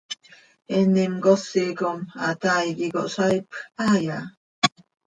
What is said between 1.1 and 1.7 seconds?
cosi